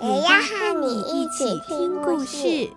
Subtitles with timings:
[0.00, 2.70] 也要和你一起听故事。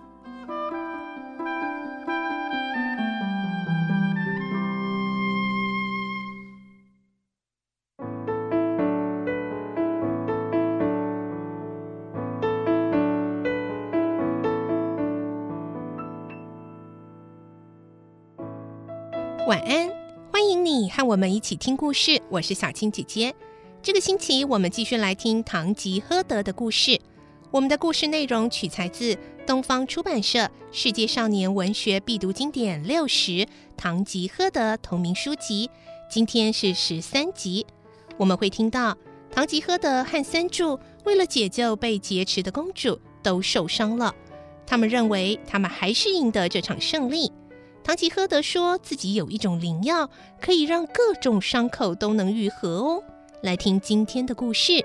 [19.46, 19.88] 晚安，
[20.32, 22.20] 欢迎你和我们一起听故事。
[22.28, 23.32] 我是小青姐姐。
[23.80, 27.00] 这个星期我们继续来听《堂吉诃德》的故事。
[27.52, 29.14] 我们的故事内容取材自
[29.46, 30.38] 东方出版社
[30.72, 33.32] 《世界少年文学必读经典六十》
[33.76, 35.68] 《堂吉诃德》同名书籍。
[36.10, 37.66] 今天是十三集，
[38.16, 38.96] 我们会听到
[39.30, 44.14] 堂吉诃德和三柱为了解救被劫持的公主都受伤了。
[44.66, 47.30] 他们认为他们还是赢得这场胜利。
[47.84, 50.08] 堂吉诃德说自己有一种灵药，
[50.40, 53.02] 可以让各种伤口都能愈合哦。
[53.42, 54.72] 来听今天的故事，《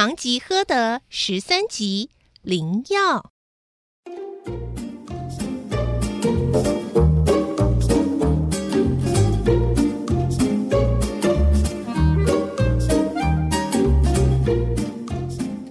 [0.00, 2.08] 堂吉诃德》十三集
[2.40, 3.32] 灵药。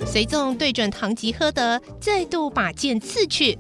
[0.05, 3.57] 随从对准堂吉诃德，再度把剑刺去。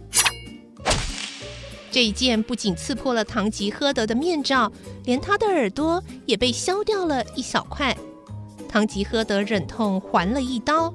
[1.89, 4.71] 这一剑不仅刺破了堂吉诃德的面罩，
[5.05, 7.97] 连他的耳朵也被削掉了一小块。
[8.71, 10.93] 唐吉诃德忍痛还了一刀，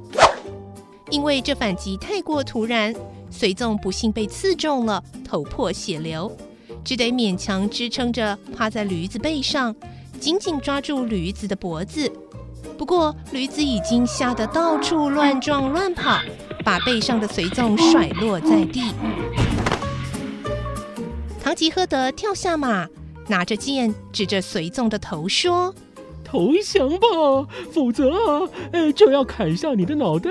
[1.11, 2.95] 因为这反击太过突然，
[3.29, 6.31] 随从不幸被刺中了，头破血流，
[6.85, 9.75] 只得勉强支撑着趴在驴子背上，
[10.21, 12.11] 紧紧抓住驴子的脖子。
[12.79, 16.21] 不过，驴子已经吓得到处乱撞乱跑，
[16.65, 18.93] 把背上的随从甩落在地。
[21.43, 22.89] 唐吉诃德跳下马，
[23.27, 25.75] 拿着剑指着随从的头说
[26.35, 30.31] ：“投降吧，否则啊，哎，就要砍下你的脑袋。”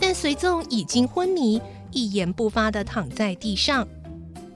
[0.00, 1.60] 但随从已经昏迷，
[1.90, 3.84] 一言不发的躺在地上。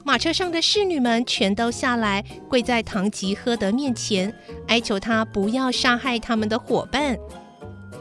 [0.05, 4.33] 马车上的侍女们全都下来，跪在堂吉诃德面前，
[4.69, 7.19] 哀求他不要杀害他们的伙伴。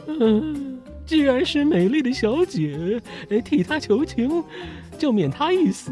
[0.06, 3.02] 嗯，既然是美丽的小姐，
[3.44, 4.44] 替他求情，
[4.96, 5.90] 就免他一死。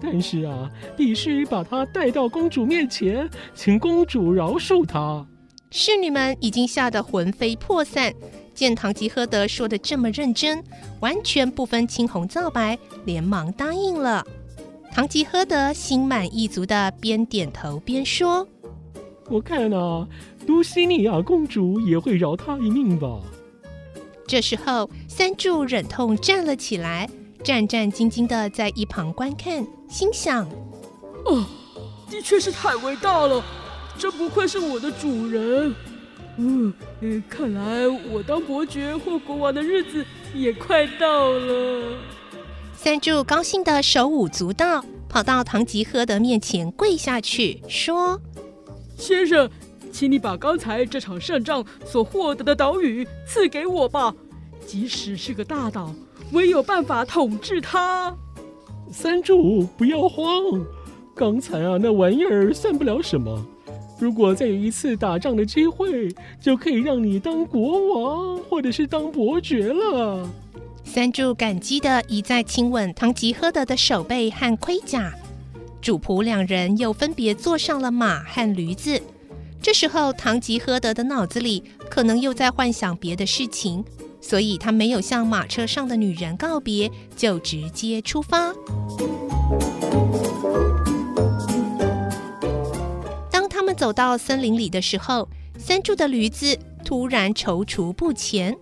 [0.00, 5.24] 但是啊，必须把他带到公主面前，请公主饶恕他。
[5.70, 8.12] 侍女们已经吓得魂飞魄散，
[8.54, 10.64] 见唐吉诃德说的这么认真，
[11.00, 14.26] 完全不分青红皂白，连忙答应了。
[14.90, 18.48] 唐吉诃德心满意足的边点头边说
[19.28, 20.08] ：“我看啊，
[20.46, 23.20] 多西尼亚公主也会饶他一命吧。”
[24.26, 27.08] 这时候，三柱忍痛站了起来，
[27.44, 30.48] 战战兢兢的在一旁观看，心想
[31.26, 31.44] ：“哦，
[32.10, 33.44] 的确是太伟大了，
[33.98, 35.74] 真不愧是我的主人。
[36.36, 36.72] 嗯，
[37.28, 41.98] 看来我当伯爵或国王的日子也快到了。”
[42.76, 48.20] 三柱高兴的手舞足蹈，跑到唐吉诃德面前跪下去，说
[48.96, 49.50] ：“先生，
[49.90, 54.14] 请你把刚才这场胜仗所获得的岛屿赐给我吧。
[54.64, 55.92] 即使是个大岛，
[56.32, 58.14] 我也有办法统治它。”
[58.92, 60.64] 三柱，不要慌，
[61.16, 63.44] 刚才啊，那玩意儿算不了什么。
[63.98, 66.08] 如果再有一次打仗的机会，
[66.40, 70.28] 就可以让你当国王，或者是当伯爵了。
[70.84, 75.12] 三柱感激地一再亲吻唐吉诃德的手背和盔甲，
[75.82, 79.00] 主仆两人又分别坐上了马和驴子。
[79.60, 83.84] 这时候，唐吉诃德的脑子里可能又在幻想别的事情，
[84.20, 88.54] 所以他没有向马车上的女人告别，就直接出发。
[93.78, 98.54] 走到森林里的时候，三柱的驴子突然踌躇不前。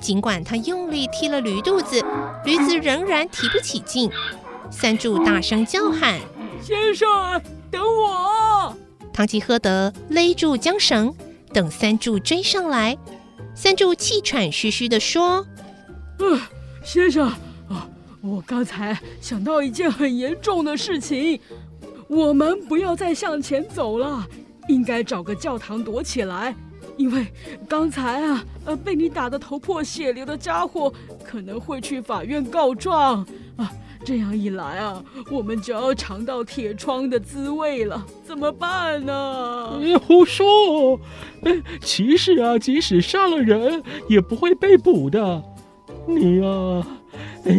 [0.00, 2.04] 尽管他用力踢了驴肚子，
[2.44, 4.10] 驴子仍然提不起劲。
[4.70, 6.20] 三柱大声叫喊
[6.60, 7.08] ：“先生，
[7.70, 8.76] 等我！”
[9.14, 11.14] 堂吉诃德勒住缰绳，
[11.52, 12.98] 等三柱追上来。
[13.54, 15.46] 三柱气喘吁吁地说
[16.18, 16.40] ：“呃，
[16.84, 17.28] 先生
[17.68, 17.88] 啊，
[18.20, 21.40] 我刚才想到一件很严重的事情，
[22.08, 24.26] 我们不要再向前走了，
[24.68, 26.54] 应该找个教堂躲起来，
[26.96, 27.26] 因为
[27.68, 30.92] 刚才啊，呃，被你打得头破血流的家伙
[31.24, 33.26] 可能会去法院告状
[33.56, 33.70] 啊。
[34.06, 39.78] 这样一来啊，我们就要尝到铁窗的滋味了，怎么办呢？
[39.80, 41.00] 你胡说！
[41.80, 45.42] 骑士啊，即使杀了人，也不会被捕的。
[46.06, 46.86] 你啊，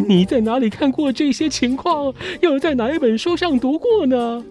[0.07, 2.13] 你在哪里看过这些情况？
[2.41, 4.45] 又在哪一本书上读过呢？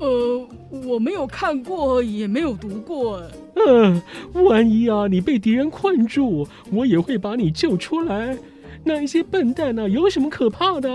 [0.00, 0.48] 呃，
[0.86, 3.22] 我没有看过，也没有读过。
[3.54, 4.00] 嗯，
[4.32, 8.36] 万一啊，你被敌人困住，我也会把你救出来。
[8.82, 10.90] 那一些笨蛋呢、有什么可怕的？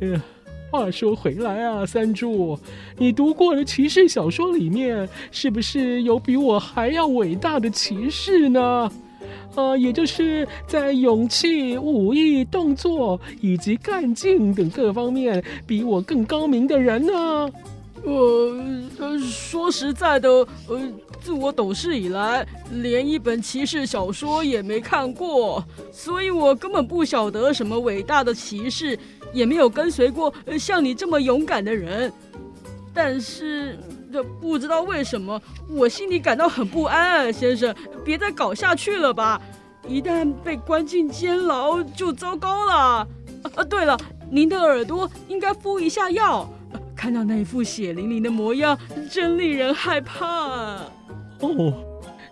[0.00, 0.22] 哎呀，
[0.70, 2.58] 话说回来啊，三柱，
[2.96, 8.90] 你读过的骑士小说里面，是不是有比我还要伟大的骑士呢？
[9.54, 17.50] 啊，也就是在勇气、武艺、动作以及干劲等各方面，比我更高明的人呢？
[18.04, 18.54] 呃，
[18.98, 20.28] 呃，说实在的，
[20.68, 20.80] 呃。
[21.20, 25.62] 自我懂事以来，连一本骑士小说也没看过，
[25.92, 28.96] 所以我根本不晓得什么伟大的骑士，
[29.32, 32.10] 也没有跟随过像你这么勇敢的人。
[32.94, 33.76] 但是，
[34.12, 37.32] 这不知道为什么，我心里感到很不安。
[37.32, 37.74] 先生，
[38.04, 39.42] 别再搞下去了吧！
[39.88, 43.06] 一旦被关进监牢，就糟糕了。
[43.56, 43.98] 啊，对了，
[44.30, 46.48] 您的耳朵应该敷一下药。
[46.98, 48.76] 看到那一副血淋淋的模样，
[49.08, 50.82] 真令人害怕。
[51.38, 51.72] 哦，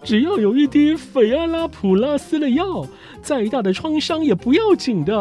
[0.03, 2.85] 只要有一滴斐阿拉普拉斯的药，
[3.23, 5.15] 再大的创伤也不要紧的。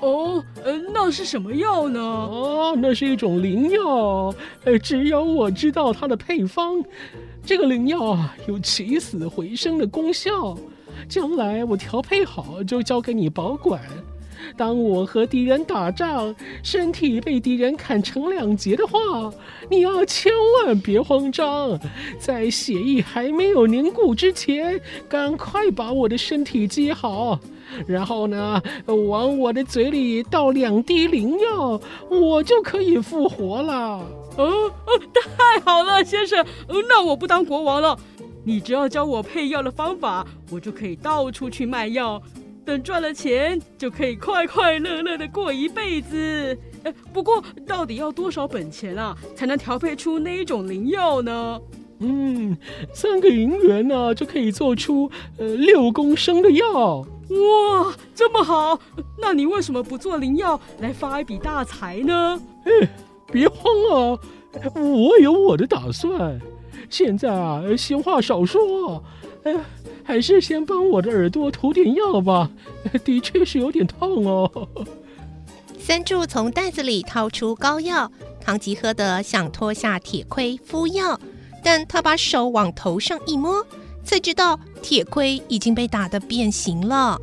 [0.00, 2.00] 哦，呃，那是什么药呢？
[2.00, 4.34] 哦，那是一种灵药，
[4.64, 6.82] 呃，只有我知道它的配方。
[7.44, 10.56] 这个灵药啊，有起死回生的功效，
[11.06, 13.82] 将来我调配好就交给你保管。
[14.56, 18.98] 当我和敌人打仗，身体被敌人砍成两截的话，
[19.70, 20.32] 你要千
[20.66, 21.78] 万别慌张，
[22.18, 27.38] 在血液还没有凝固之前，赶快把我的身体接好，
[27.86, 34.00] 然后呢，往我的嘴里倒两滴灵药，我就可以复活了。
[34.36, 36.44] 哦哦，太好了，先生，
[36.88, 37.96] 那我不当国王了，
[38.44, 42.20] 你只要教我配药的方法，我就可以到处去卖药。
[42.64, 46.58] 等赚了钱，就可以快快乐乐的过一辈子。
[47.12, 51.60] 不过到底要多少本钱啊，才能调配出那一种灵药呢？
[52.00, 52.56] 嗯，
[52.92, 57.06] 三个银元呢、啊，就可以做出呃六公升的药。
[57.30, 58.78] 哇，这么好！
[59.18, 62.40] 那你为什么不做灵药来发一笔大财呢？
[62.64, 62.88] 哎，
[63.32, 64.18] 别慌啊，
[64.74, 66.40] 我有我的打算。
[66.90, 69.23] 现在啊，闲话少说，哎。
[69.44, 69.54] 哎
[70.06, 72.50] 还是先帮我的耳朵涂点药吧，
[73.04, 74.68] 的确是有点痛哦。
[75.80, 78.10] 三柱从袋子里掏出膏药，
[78.40, 81.18] 唐吉喝得想脱下铁盔敷药，
[81.62, 83.64] 但他把手往头上一摸，
[84.04, 87.18] 才知道铁盔已经被打得变形了。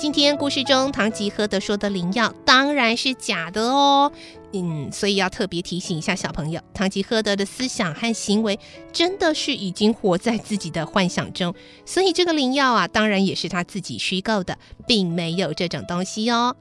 [0.00, 4.10] 今天故事中，唐吉诃德说的灵药当然是假的哦。
[4.54, 8.58] 嗯，所以要特别提醒一下小朋友，唐吉诃德的思想和行为
[8.94, 11.54] 真的是已经活在自己的幻想中，
[11.84, 16.56] 所以这个灵药啊，当然也是他自己虚构的，并没有这种东西哦。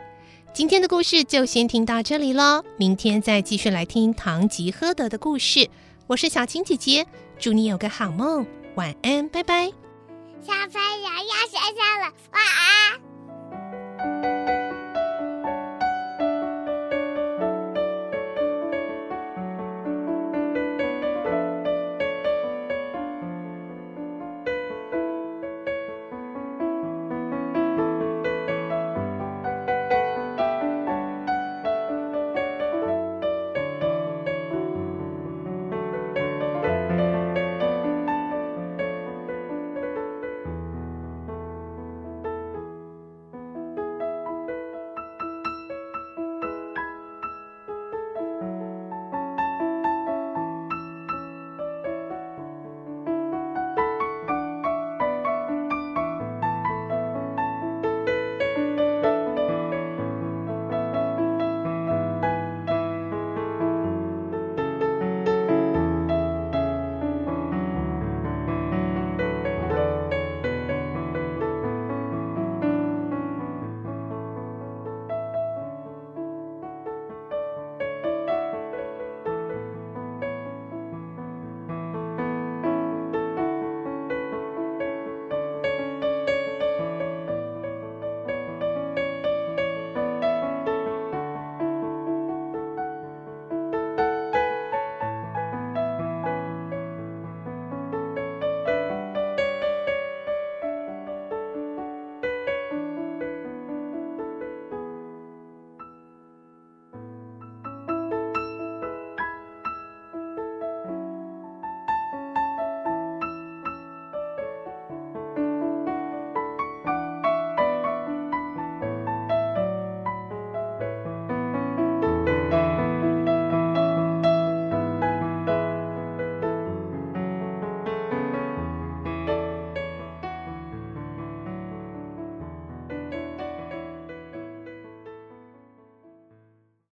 [0.53, 5.69] 今天的故事就先听到这里喽，明天再继续来听唐吉诃德的故事。
[6.07, 7.05] 我是小青姐姐，
[7.39, 9.71] 祝你有个好梦，晚安，拜拜。
[10.41, 11.81] 小朋友要睡觉，